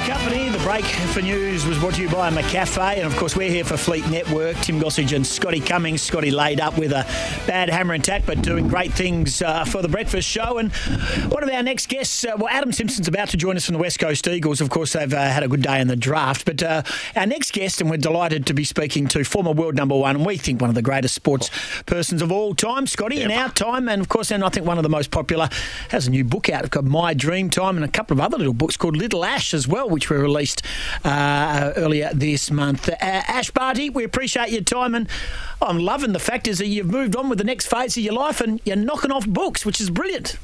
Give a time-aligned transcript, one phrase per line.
[0.00, 0.48] Company.
[0.48, 2.96] The break for news was brought to you by McCafe.
[2.96, 4.56] And of course, we're here for Fleet Network.
[4.58, 6.02] Tim Gossage and Scotty Cummings.
[6.02, 7.04] Scotty laid up with a
[7.46, 10.58] bad hammer attack, but doing great things uh, for the breakfast show.
[10.58, 10.72] And
[11.30, 13.80] one of our next guests, uh, well, Adam Simpson's about to join us from the
[13.80, 14.60] West Coast Eagles.
[14.60, 16.44] Of course, they've uh, had a good day in the draft.
[16.44, 16.82] But uh,
[17.16, 20.26] our next guest, and we're delighted to be speaking to former world number one, and
[20.26, 21.50] we think one of the greatest sports
[21.86, 23.88] persons of all time, Scotty, in our time.
[23.88, 25.48] And of course, and I think one of the most popular,
[25.90, 26.60] has a new book out.
[26.60, 29.54] It's got My Dream Time and a couple of other little books called Little Ash
[29.54, 30.62] as well, which were released
[31.04, 32.88] uh, earlier this month.
[32.88, 35.08] Uh, Ash Barty, we appreciate your time, and
[35.60, 38.14] I'm loving the fact is that you've moved on with the next phase of your
[38.14, 40.36] life, and you're knocking off books, which is brilliant.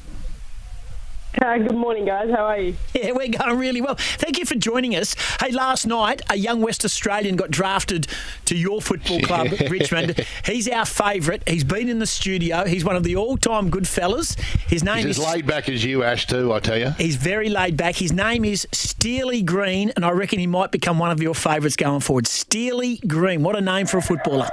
[1.39, 2.29] Uh, good morning, guys.
[2.29, 2.75] How are you?
[2.93, 3.95] Yeah, we're going really well.
[3.95, 5.15] Thank you for joining us.
[5.39, 8.05] Hey, last night, a young West Australian got drafted
[8.45, 10.23] to your football club, Richmond.
[10.45, 11.47] He's our favourite.
[11.47, 12.65] He's been in the studio.
[12.65, 14.35] He's one of the all-time good fellas.
[14.67, 16.91] His name He's is as laid back as you, Ash, too, I tell you.
[16.91, 17.95] He's very laid back.
[17.95, 21.77] His name is Steely Green, and I reckon he might become one of your favourites
[21.77, 22.27] going forward.
[22.27, 23.41] Steely Green.
[23.41, 24.49] What a name for a footballer.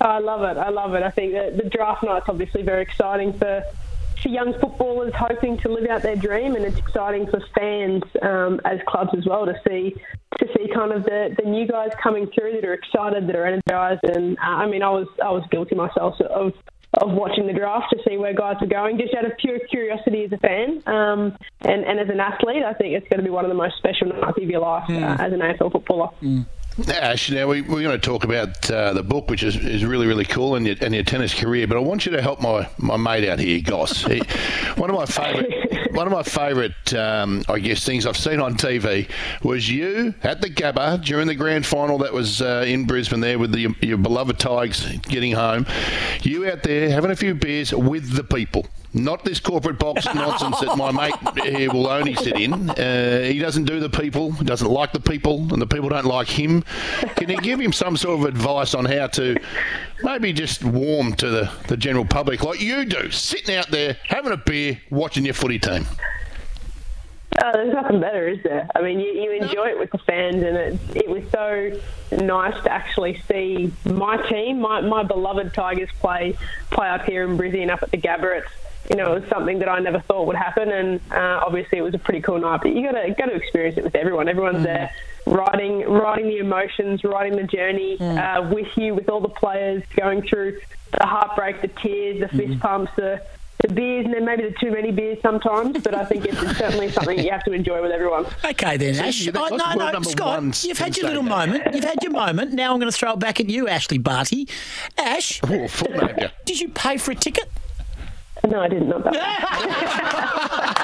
[0.00, 0.58] Oh, I love it.
[0.58, 1.02] I love it.
[1.02, 3.62] I think that the draft night's obviously very exciting for
[4.24, 8.60] for young footballers hoping to live out their dream, and it's exciting for fans um,
[8.64, 9.94] as clubs as well to see
[10.38, 13.46] to see kind of the, the new guys coming through that are excited, that are
[13.46, 14.02] energised.
[14.02, 16.54] And uh, I mean, I was I was guilty myself of
[17.00, 20.24] of watching the draft to see where guys are going, just out of pure curiosity
[20.24, 20.82] as a fan.
[20.86, 23.56] Um, and, and as an athlete, I think it's going to be one of the
[23.56, 26.10] most special nights of your life uh, as an AFL footballer.
[26.88, 30.08] Ash, now we, we're going to talk about uh, the book, which is, is really,
[30.08, 31.68] really cool, and your, and your tennis career.
[31.68, 34.04] But I want you to help my, my mate out here, Goss.
[34.14, 34.20] He,
[34.76, 38.56] one of my favourite, one of my favourite, um, I guess, things I've seen on
[38.56, 39.08] TV
[39.42, 43.38] was you at the Gabba during the grand final that was uh, in Brisbane there
[43.38, 45.66] with the, your beloved Tigers getting home.
[46.22, 48.66] You out there having a few beers with the people.
[48.94, 52.70] Not this corporate box nonsense that my mate here will only sit in.
[52.70, 56.06] Uh, he doesn't do the people, he doesn't like the people, and the people don't
[56.06, 56.62] like him.
[57.16, 59.36] Can you give him some sort of advice on how to
[60.04, 64.30] maybe just warm to the, the general public like you do, sitting out there having
[64.30, 65.86] a beer, watching your footy team?
[67.42, 68.68] Oh, there's nothing better, is there?
[68.76, 71.80] I mean, you, you enjoy it with the fans, and it, it was so
[72.24, 76.38] nice to actually see my team, my, my beloved Tigers, play
[76.70, 78.38] play up here in Brisbane, up at the Gabba.
[78.38, 78.52] It's,
[78.90, 81.82] you know, it was something that I never thought would happen, and uh, obviously it
[81.82, 82.60] was a pretty cool night.
[82.62, 84.28] But you got to got to experience it with everyone.
[84.28, 84.90] Everyone's there,
[85.26, 90.22] riding riding the emotions, riding the journey uh, with you, with all the players going
[90.22, 90.60] through
[90.92, 93.22] the heartbreak, the tears, the fist pumps, the
[93.66, 95.82] the beers, and then maybe the too many beers sometimes.
[95.82, 98.26] But I think it's certainly something you have to enjoy with everyone.
[98.44, 99.26] Okay, then, Ash.
[99.34, 101.28] Oh, no, no, Scott, one you've had your little that.
[101.48, 101.74] moment.
[101.74, 102.52] You've had your moment.
[102.52, 104.46] Now I'm going to throw it back at you, Ashley Barty.
[104.98, 107.50] Ash, Oh, full name did you pay for a ticket?
[108.48, 110.40] No, I didn't know that.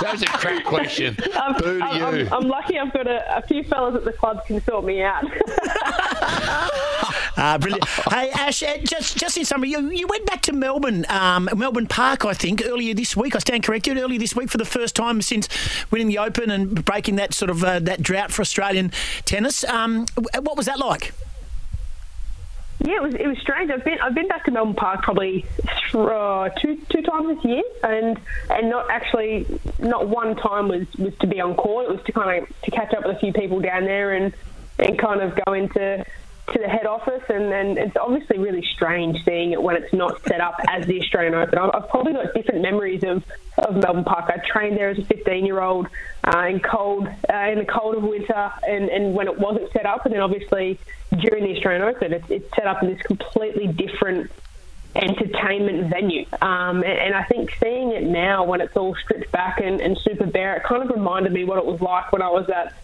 [0.00, 1.16] That was a crap question.
[1.34, 2.26] I'm, Boo to I'm, you.
[2.26, 5.02] I'm, I'm lucky I've got a, a few fellas at the club can sort me
[5.02, 5.24] out.
[7.36, 7.88] Uh, brilliant.
[8.10, 11.86] hey, Ash, uh, just just in summary, you, you went back to Melbourne, um, Melbourne
[11.86, 13.34] Park, I think, earlier this week.
[13.34, 13.96] I stand corrected.
[13.96, 15.48] Earlier this week for the first time since
[15.90, 18.92] winning the Open and breaking that sort of uh, that drought for Australian
[19.24, 19.64] tennis.
[19.64, 20.06] Um,
[20.40, 21.12] what was that like?
[22.80, 23.70] Yeah, it was it was strange.
[23.70, 25.46] I've been I've been back to Melbourne Park probably
[25.94, 28.18] uh, two two times this year, and
[28.50, 29.46] and not actually
[29.78, 31.86] not one time was, was to be on court.
[31.86, 34.34] It was to kind of to catch up with a few people down there and
[34.78, 36.04] and kind of go into
[36.52, 37.22] to the head office.
[37.28, 41.00] And then it's obviously really strange seeing it when it's not set up as the
[41.00, 41.58] Australian Open.
[41.58, 43.24] I've, probably got different memories of,
[43.58, 44.28] of Melbourne Park.
[44.28, 45.88] I trained there as a 15 year old
[46.24, 49.86] uh, in cold uh, in the cold of winter, and, and when it wasn't set
[49.86, 50.78] up, and then obviously
[51.18, 54.30] during the Australian Open, it's, it's set up in this completely different
[54.94, 56.24] entertainment venue.
[56.40, 59.98] Um, and, and I think seeing it now when it's all stripped back and, and
[59.98, 62.74] super bare, it kind of reminded me what it was like when I was at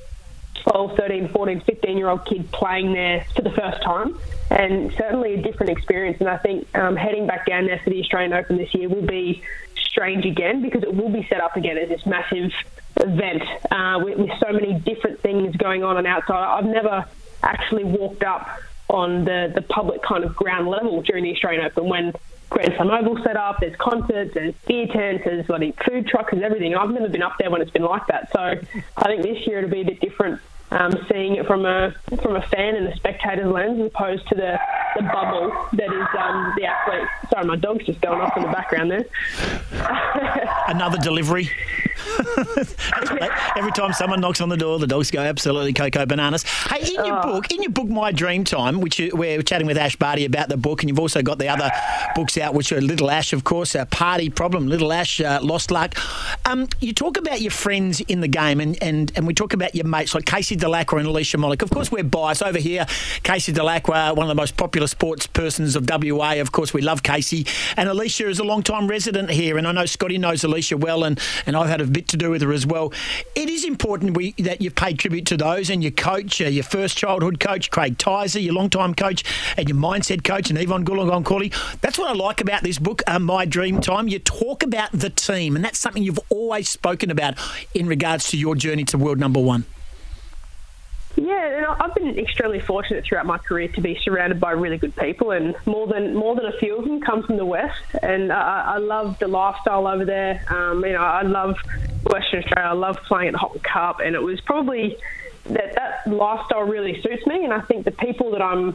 [0.62, 4.18] 12, 13, 14, 15 year old kid playing there for the first time.
[4.50, 6.18] And certainly a different experience.
[6.20, 9.06] And I think um, heading back down there for the Australian Open this year will
[9.06, 9.42] be
[9.76, 12.52] strange again because it will be set up again as this massive
[12.96, 16.58] event uh, with, with so many different things going on on outside.
[16.58, 17.06] I've never
[17.42, 18.48] actually walked up
[18.88, 22.12] on the, the public kind of ground level during the Australian Open when
[22.68, 23.60] Grand Oval set up.
[23.60, 26.74] There's concerts, there's beer tents, there's bloody food trucks, there's everything.
[26.74, 28.30] I've never been up there when it's been like that.
[28.32, 30.40] So I think this year it'll be a bit different
[30.70, 34.34] um, seeing it from a from a fan and a spectator's lens as opposed to
[34.34, 34.58] the,
[34.96, 37.08] the bubble that is um, the athlete.
[37.30, 39.04] Sorry, my dog's just going off in the background there.
[40.68, 41.50] Another delivery.
[43.56, 46.42] Every time someone knocks on the door, the dogs go absolutely cocoa bananas.
[46.42, 47.22] Hey, in your oh.
[47.22, 50.48] book, in your book, My Dream Time, which you, we're chatting with Ash Barty about
[50.48, 51.70] the book, and you've also got the other
[52.14, 55.70] books out, which are Little Ash, of course, a Party Problem, Little Ash, uh, Lost
[55.70, 55.94] Luck.
[56.46, 59.74] Um, you talk about your friends in the game, and, and, and we talk about
[59.74, 61.62] your mates like Casey Dellacqua and Alicia Molik.
[61.62, 62.86] Of course, we're biased over here.
[63.22, 66.34] Casey Dellacqua, one of the most popular sports persons of WA.
[66.34, 67.46] Of course, we love Casey,
[67.76, 71.04] and Alicia is a long time resident here, and I know Scotty knows Alicia well,
[71.04, 72.92] and, and I've had a bit to do with her as well.
[73.34, 76.64] It is important we, that you've paid tribute to those and your coach, uh, your
[76.64, 79.24] first childhood coach, Craig Tyzzer, your long-time coach,
[79.56, 81.52] and your mindset coach, and Evonne Goolagong Cawley.
[81.80, 84.08] That's what I like about this book, uh, My Dream Time.
[84.08, 87.34] You talk about the team, and that's something you've always spoken about
[87.74, 89.64] in regards to your journey to world number one.
[91.30, 94.96] Yeah, and I've been extremely fortunate throughout my career to be surrounded by really good
[94.96, 97.80] people, and more than more than a few of them come from the West.
[98.02, 100.44] And I, I love the lifestyle over there.
[100.48, 101.56] Um, you know, I love
[102.02, 102.70] Western Australia.
[102.70, 104.96] I love playing at Hopman Cup, and it was probably
[105.44, 107.44] that that lifestyle really suits me.
[107.44, 108.74] And I think the people that I'm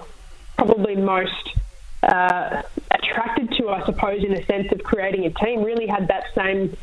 [0.56, 1.58] probably most
[2.04, 6.34] uh, attracted to, I suppose, in the sense of creating a team, really had that
[6.34, 6.78] same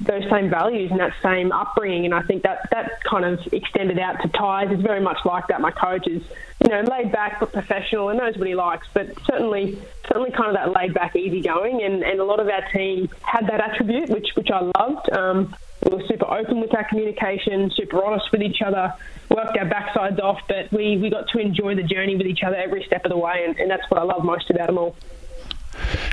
[0.00, 2.04] those same values and that same upbringing.
[2.04, 5.48] And I think that that kind of extended out to Tyz is very much like
[5.48, 5.60] that.
[5.60, 6.22] My coach is,
[6.62, 10.48] you know, laid back but professional and knows what he likes, but certainly certainly kind
[10.48, 11.82] of that laid back, easy going.
[11.82, 15.10] And, and a lot of our team had that attribute, which which I loved.
[15.12, 15.54] Um,
[15.84, 18.92] we were super open with our communication, super honest with each other,
[19.30, 22.56] worked our backsides off, but we, we got to enjoy the journey with each other
[22.56, 24.96] every step of the way, and, and that's what I love most about them all.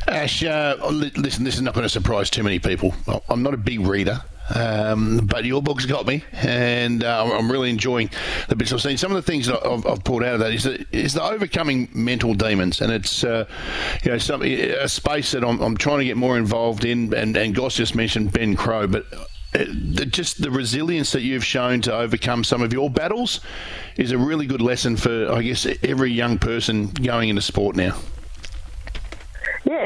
[0.07, 2.93] Ash, uh, listen, this is not going to surprise too many people.
[3.29, 4.21] I'm not a big reader.
[4.53, 8.09] Um, but your book's got me, and uh, I'm really enjoying
[8.49, 8.97] the bits I've seen.
[8.97, 11.23] Some of the things that I've, I've pulled out of that is the, is the
[11.23, 13.45] overcoming mental demons, and it's uh,
[14.03, 17.13] you know some, a space that I'm, I'm, trying to get more involved in.
[17.13, 19.19] And, and Goss just mentioned Ben Crowe, but uh,
[19.53, 23.39] the, just the resilience that you've shown to overcome some of your battles
[23.95, 27.97] is a really good lesson for, I guess, every young person going into sport now.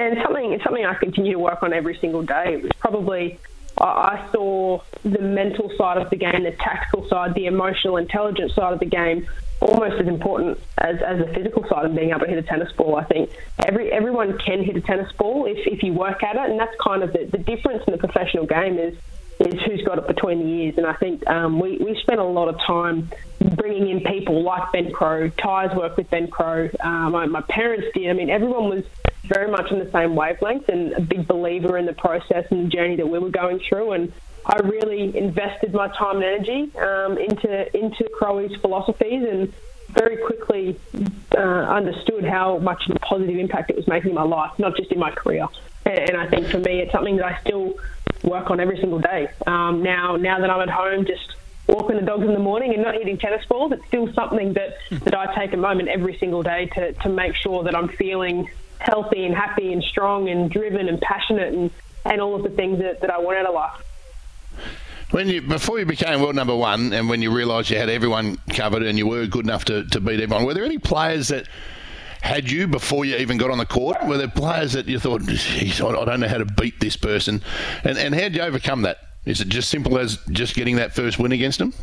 [0.08, 2.54] And something it's something I continue to work on every single day.
[2.54, 3.40] It was probably
[3.78, 8.74] I saw the mental side of the game, the tactical side, the emotional intelligence side
[8.74, 9.28] of the game
[9.60, 12.72] almost as important as, as the physical side of being able to hit a tennis
[12.74, 12.96] ball.
[12.96, 13.32] I think
[13.68, 16.76] every everyone can hit a tennis ball if, if you work at it, and that's
[16.82, 18.98] kind of the, the difference in the professional game is
[19.40, 20.78] is who's got it between the ears.
[20.78, 24.72] And I think um, we, we spent a lot of time bringing in people like
[24.72, 25.30] Ben Crowe.
[25.30, 26.70] Ty's worked with Ben Crowe.
[26.80, 28.10] Uh, my, my parents did.
[28.10, 28.84] I mean, everyone was
[29.26, 32.70] very much on the same wavelength and a big believer in the process and the
[32.70, 33.92] journey that we were going through.
[33.92, 34.14] And
[34.46, 39.54] I really invested my time and energy um, into into Crowe's philosophies and
[39.90, 40.80] very quickly
[41.36, 44.76] uh, understood how much of a positive impact it was making in my life, not
[44.76, 45.48] just in my career.
[45.86, 47.78] And, and I think for me, it's something that I still
[48.24, 49.30] work on every single day.
[49.46, 51.36] Um, now, now that I'm at home, just
[51.68, 54.76] walking the dogs in the morning and not hitting tennis balls, it's still something that,
[54.92, 58.50] that I take a moment every single day to, to make sure that I'm feeling
[58.80, 61.72] healthy and happy and strong and driven and passionate and,
[62.06, 63.82] and all of the things that, that I want out of life.
[65.12, 68.38] When you before you became world number one, and when you realised you had everyone
[68.50, 71.48] covered and you were good enough to, to beat everyone, were there any players that
[72.22, 73.98] had you before you even got on the court?
[74.06, 77.42] Were there players that you thought, I don't know how to beat this person?
[77.86, 78.98] And and how did you overcome that?
[79.26, 81.74] Is it just simple as just getting that first win against them?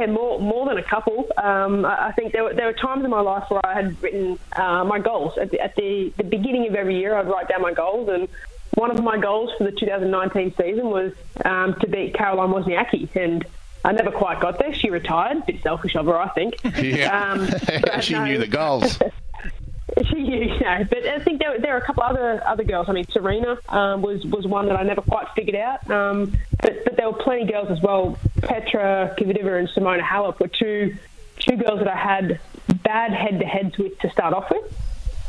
[0.00, 1.28] Yeah, more more than a couple.
[1.36, 4.38] Um, I think there were, there were times in my life where I had written
[4.52, 7.14] uh, my goals at, the, at the, the beginning of every year.
[7.14, 8.26] I'd write down my goals, and
[8.72, 11.12] one of my goals for the 2019 season was
[11.44, 13.44] um, to beat Caroline Wozniacki, and
[13.84, 14.72] I never quite got there.
[14.72, 15.36] She retired.
[15.36, 16.54] A bit selfish of her, I think.
[16.82, 17.50] Yeah, um,
[18.00, 18.98] she no, knew the goals.
[20.08, 22.88] she knew, you know, but I think there, there are a couple other other girls.
[22.88, 25.90] I mean, Serena um, was was one that I never quite figured out.
[25.90, 28.18] Um, but but there were plenty of girls as well.
[28.42, 30.96] Petra Kvitova and Simona Halep were two
[31.38, 32.40] two girls that I had
[32.82, 34.64] bad head to heads with to start off with,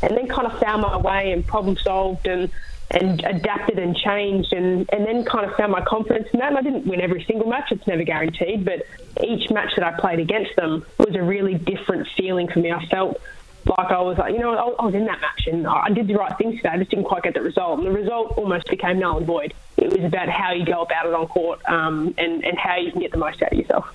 [0.02, 2.50] and then kind of found my way and problem solved and
[2.90, 6.48] and adapted and changed and, and then kind of found my confidence in that.
[6.48, 8.86] And I didn't win every single match, it's never guaranteed, but
[9.24, 12.70] each match that I played against them was a really different feeling for me.
[12.70, 13.18] I felt
[13.64, 16.14] like I was like, you know, I was in that match and I did the
[16.14, 16.70] right things today.
[16.70, 17.78] I just didn't quite get the result.
[17.78, 19.54] And the result almost became null and void.
[19.82, 22.92] It was about how you go about it on court um, and, and how you
[22.92, 23.88] can get the most out of yourself.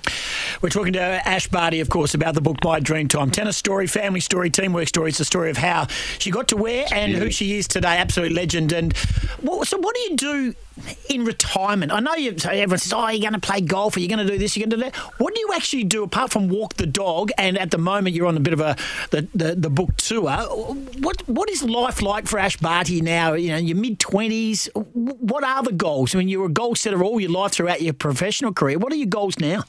[0.60, 3.30] We're talking to Ash Barty, of course, about the book My Dream Time.
[3.30, 5.10] Tennis story, family story, teamwork story.
[5.10, 5.86] It's the story of how
[6.18, 7.96] she got to where and who she is today.
[7.96, 8.72] Absolute legend.
[8.72, 10.54] And so, what do you do
[11.08, 11.92] in retirement?
[11.92, 12.36] I know you.
[12.44, 14.66] Everyone says, "Oh, you're going to play golf, or you're going to do this, you're
[14.66, 17.30] going to do that." What do you actually do apart from walk the dog?
[17.38, 18.76] And at the moment, you're on a bit of a
[19.10, 20.30] the, the, the book tour.
[20.98, 23.34] What what is life like for Ash Barty now?
[23.34, 24.68] You know, your mid twenties.
[24.74, 26.14] What are the goals?
[26.14, 28.78] I mean, you were a goal setter all your life throughout your professional career.
[28.78, 29.64] What are your goals now?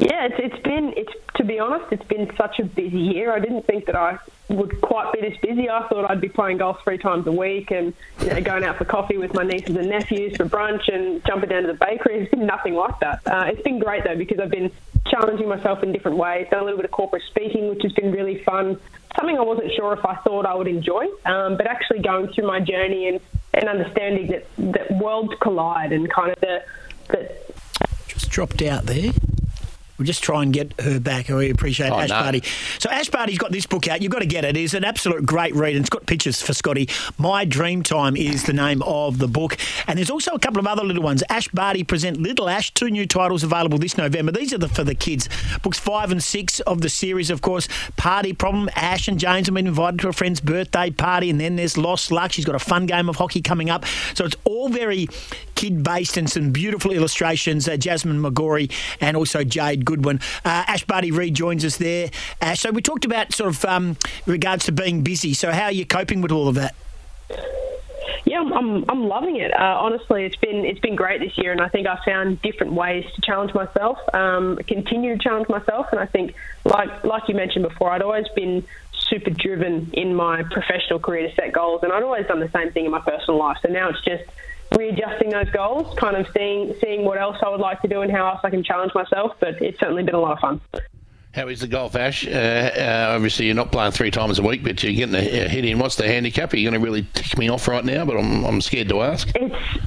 [0.00, 3.32] Yeah, it's, it's been it's to be honest, it's been such a busy year.
[3.32, 5.68] I didn't think that I would quite be this busy.
[5.68, 8.78] I thought I'd be playing golf three times a week and you know, going out
[8.78, 12.20] for coffee with my nieces and nephews for brunch and jumping down to the bakery.
[12.20, 13.20] It's been nothing like that.
[13.26, 14.70] Uh, it's been great though because I've been
[15.06, 16.46] challenging myself in different ways.
[16.50, 18.80] Done a little bit of corporate speaking, which has been really fun.
[19.18, 22.46] Something I wasn't sure if I thought I would enjoy, um, but actually going through
[22.46, 23.20] my journey and,
[23.52, 26.64] and understanding that that worlds collide and kind of the
[27.08, 27.30] the
[28.06, 29.12] just dropped out there.
[30.00, 31.28] We'll just try and get her back.
[31.28, 32.20] We appreciate oh, Ash no.
[32.20, 32.42] Barty.
[32.78, 34.00] So Ash Barty's got this book out.
[34.00, 34.56] You've got to get it.
[34.56, 36.88] It's an absolute great read, and it's got pictures for Scotty.
[37.18, 40.66] My Dream Time is the name of the book, and there's also a couple of
[40.66, 41.22] other little ones.
[41.28, 42.72] Ash Barty present Little Ash.
[42.72, 44.32] Two new titles available this November.
[44.32, 45.28] These are the, for the kids.
[45.62, 47.68] Books five and six of the series, of course.
[47.98, 48.70] Party Problem.
[48.74, 52.10] Ash and James have been invited to a friend's birthday party, and then there's Lost
[52.10, 52.32] Luck.
[52.32, 53.84] She's got a fun game of hockey coming up.
[54.14, 55.08] So it's all very
[55.56, 57.68] kid based and some beautiful illustrations.
[57.68, 60.20] Uh, Jasmine McGaughey and also Jade Goodwin.
[60.44, 62.10] Uh, Ash Barty rejoins us there.
[62.40, 65.34] Uh, so we talked about sort of um, regards to being busy.
[65.34, 66.76] So how are you coping with all of that?
[68.24, 69.52] Yeah, I'm, I'm, I'm loving it.
[69.52, 72.74] Uh, honestly, it's been it's been great this year, and I think I found different
[72.74, 77.34] ways to challenge myself, um, continue to challenge myself, and I think, like like you
[77.34, 81.92] mentioned before, I'd always been super driven in my professional career to set goals, and
[81.92, 83.56] I'd always done the same thing in my personal life.
[83.62, 84.24] So now it's just
[84.76, 88.10] readjusting those goals, kind of seeing seeing what else I would like to do and
[88.10, 89.36] how else I can challenge myself.
[89.40, 90.60] But it's certainly been a lot of fun.
[91.32, 92.26] How is the golf, Ash?
[92.26, 95.64] Uh, uh, obviously, you're not playing three times a week, but you're getting a, hit
[95.64, 95.78] in.
[95.78, 96.52] What's the handicap?
[96.52, 98.04] Are you going to really tick me off right now?
[98.04, 99.30] But I'm, I'm scared to ask.
[99.36, 99.86] It's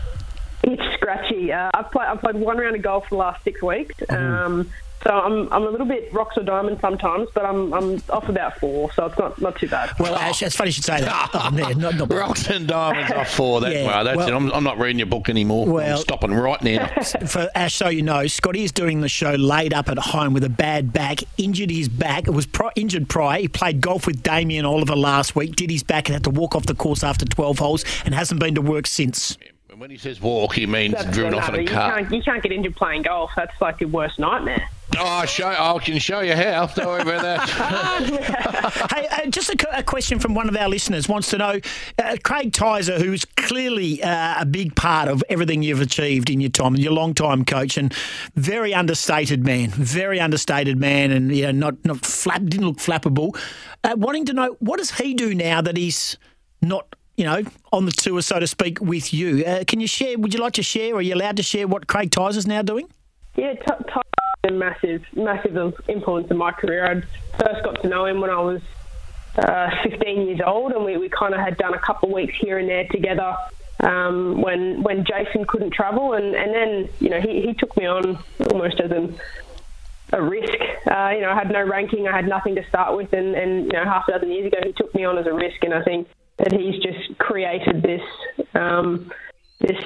[0.63, 1.51] it's scratchy.
[1.51, 3.95] Uh, I've played I've played one round of golf for the last six weeks.
[4.09, 4.67] Mm.
[5.03, 8.57] So I'm, I'm a little bit rocks or diamonds sometimes, but I'm, I'm off about
[8.59, 9.91] four, so it's not, not too bad.
[9.99, 11.31] Well, Ash, it's funny you should say that.
[11.43, 13.59] Oh, man, not, not rocks and diamonds off four.
[13.59, 14.33] That's, yeah, well, that's well, it.
[14.33, 15.65] I'm, I'm, not reading your book anymore.
[15.65, 16.87] Well, I'm stopping right now.
[17.27, 20.43] For Ash, so you know, Scotty is doing the show laid up at home with
[20.43, 22.27] a bad back, injured his back.
[22.27, 23.39] It was pro- injured prior.
[23.41, 26.55] He played golf with Damien Oliver last week, did his back and had to walk
[26.55, 29.37] off the course after 12 holes and hasn't been to work since.
[29.69, 31.99] And when he says walk, he means That's driven off in a car.
[31.99, 33.31] You can't, you can't get injured playing golf.
[33.35, 34.69] That's like your worst nightmare.
[34.97, 36.65] Oh, show, I can show you how.
[36.75, 38.87] Don't worry about that.
[38.91, 41.59] hey, uh, just a, a, question from one of our listeners wants to know
[41.99, 46.49] uh, Craig Tyzzer, who's clearly uh, a big part of everything you've achieved in your
[46.49, 47.93] time, and your long time coach, and
[48.35, 53.37] very understated man, very understated man, and you know, not not flap, didn't look flappable.
[53.83, 56.17] Uh, wanting to know what does he do now that he's
[56.61, 59.45] not you know, on the tour, so to speak, with you.
[59.45, 60.17] Uh, can you share?
[60.17, 60.95] Would you like to share?
[60.95, 62.87] Are you allowed to share what Craig Tyzzer's now doing?
[63.35, 64.01] Yeah, t- t-
[64.45, 66.85] a massive, massive influence in my career.
[66.85, 68.61] I first got to know him when I was
[69.37, 72.35] uh, 15 years old, and we, we kind of had done a couple of weeks
[72.39, 73.35] here and there together
[73.79, 77.85] um, when when Jason couldn't travel, and, and then you know he, he took me
[77.85, 78.19] on
[78.51, 79.17] almost as an
[80.11, 80.59] a risk.
[80.85, 83.65] Uh, you know, I had no ranking, I had nothing to start with, and, and
[83.65, 85.73] you know, half a dozen years ago, he took me on as a risk, and
[85.73, 86.07] I think
[86.37, 88.01] that he's just created this
[88.53, 89.11] um,
[89.59, 89.81] this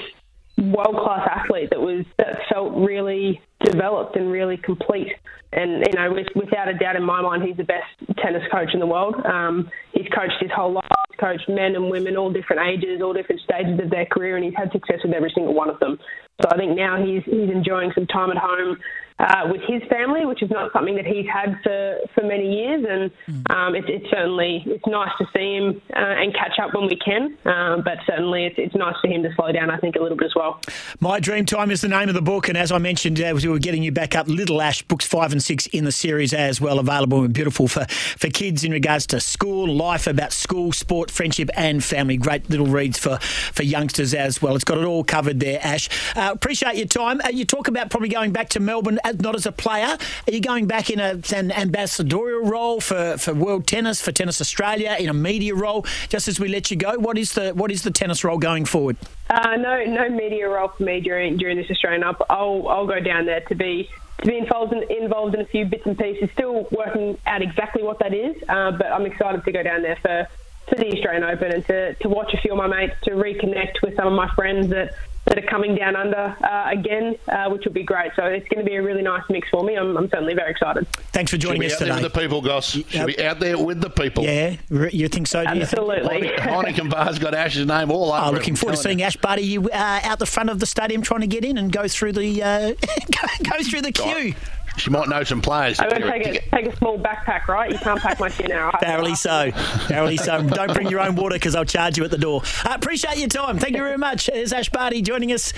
[0.57, 5.13] world class athlete that was that felt really developed and really complete.
[5.53, 7.87] And you know, with, without a doubt in my mind, he's the best
[8.21, 9.15] tennis coach in the world.
[9.25, 10.83] Um, he's coached his whole life.
[11.09, 14.43] He's coached men and women, all different ages, all different stages of their career, and
[14.43, 15.99] he's had success with every single one of them.
[16.41, 18.77] So I think now he's he's enjoying some time at home
[19.19, 22.85] uh, with his family, which is not something that he's had for, for many years.
[22.87, 23.51] And hmm.
[23.51, 26.95] um, it, it's certainly it's nice to see him uh, and catch up when we
[26.97, 27.37] can.
[27.45, 30.17] Um, but certainly it's, it's nice for him to slow down, I think, a little
[30.17, 30.61] bit as well.
[30.99, 33.51] My Dream Time is the name of the book, and as I mentioned, as we
[33.51, 36.61] were getting you back up, Little Ash books five and six in the series as
[36.61, 41.09] well, available and beautiful for for kids in regards to school life, about school, sport,
[41.09, 42.17] friendship, and family.
[42.17, 44.55] Great little reads for for youngsters as well.
[44.55, 45.89] It's got it all covered there, Ash.
[46.15, 47.21] Uh, appreciate your time.
[47.21, 49.97] Uh, you talk about probably going back to Melbourne not as a player.
[50.27, 54.41] Are you going back in a, an ambassadorial role for, for World Tennis, for Tennis
[54.41, 55.85] Australia, in a media role?
[56.09, 58.65] Just as we let you go, what is the what is the tennis role going
[58.65, 58.97] forward?
[59.29, 62.25] Uh, no, no media role for me during during this Australian Up.
[62.29, 65.65] I'll I'll go down there to be to be involved in, involved in a few
[65.65, 66.29] bits and pieces.
[66.31, 69.97] Still working out exactly what that is, uh, but I'm excited to go down there
[69.97, 70.27] for
[70.67, 73.81] for the Australian Open and to, to watch a few of my mates, to reconnect
[73.81, 74.93] with some of my friends that
[75.27, 78.11] that are coming down under uh, again, uh, which will be great.
[78.15, 79.75] So it's going to be a really nice mix for me.
[79.75, 80.87] I'm, I'm certainly very excited.
[81.11, 82.03] Thanks for joining Should be us out there today.
[82.03, 82.69] with the people, Goss.
[82.71, 83.07] Should Yep.
[83.07, 84.23] be out there with the people.
[84.23, 85.43] yeah, you think so?
[85.43, 85.79] Do you think?
[85.79, 86.29] Absolutely.
[86.29, 89.57] Heineken Bar's got Ash's name all over Oh, looking forward to telling seeing Ash Barty
[89.57, 89.69] uh,
[90.03, 92.67] out the front of the stadium trying to get in and go through the uh,
[92.71, 94.33] go, go through the queue.
[94.77, 94.81] You.
[94.81, 95.79] She might know some players.
[95.79, 97.71] I'm going to take a, take a small backpack, right?
[97.71, 98.71] You can't pack much in now.
[98.79, 99.51] Barely so.
[99.89, 100.41] Barely so.
[100.43, 102.41] Don't bring your own water because I'll charge you at the door.
[102.65, 103.57] Uh, appreciate your time.
[103.57, 104.27] Thank you very much.
[104.27, 105.51] There's Ash Barty joining us.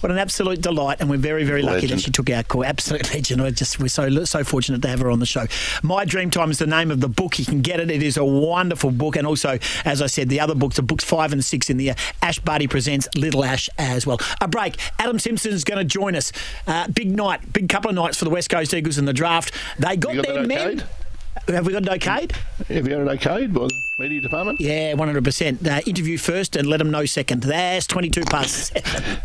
[0.00, 0.98] What an absolute delight.
[1.00, 2.64] And we're very, very lucky that she took our call.
[2.64, 3.42] Absolute legend.
[3.42, 5.46] We're, just, we're so so fortunate to have her on the show.
[5.82, 7.38] My Dream Time is the name of the book.
[7.38, 7.90] You can get it.
[7.90, 9.16] It is a wonderful book.
[9.16, 11.84] And also, as I said, the other books, the books five and six in the
[11.84, 11.94] year.
[12.22, 14.18] Ash Barty presents Little Ash as well.
[14.40, 14.76] A break.
[14.98, 16.32] Adam Simpson's going to join us.
[16.66, 19.52] Uh, big night, big couple of nights for the West Coast Eagles in the draft.
[19.78, 20.84] They got, got their men.
[21.48, 22.32] Have we got it okayed?
[22.32, 24.60] Have you got it okayed by the media department?
[24.60, 25.66] Yeah, 100%.
[25.66, 27.42] Uh, interview first and let them know second.
[27.42, 29.18] That's 22 past seven.